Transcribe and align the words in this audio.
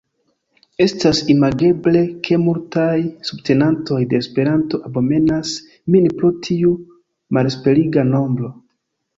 Estas 0.85 1.19
imageble, 1.33 1.99
ke 2.27 2.39
multaj 2.45 2.95
subtenantoj 3.31 3.99
de 4.15 4.19
Esperanto 4.23 4.81
abomenas 4.89 5.53
min 5.97 6.11
pro 6.23 6.33
tiu 6.49 6.73
malesperiga 7.39 8.09
nombro. 8.11 8.55